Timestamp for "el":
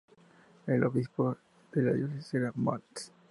0.65-0.83